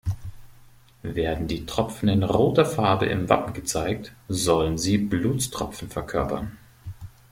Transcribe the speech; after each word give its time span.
Werden 1.03 1.47
die 1.47 1.67
Tropfen 1.67 2.09
in 2.09 2.23
roter 2.23 2.65
Farbe 2.65 3.05
im 3.05 3.29
Wappen 3.29 3.53
gezeigt, 3.53 4.13
sollen 4.27 4.79
sie 4.79 4.97
"Blutstropfen" 4.97 5.91
verkörpern. 5.91 6.57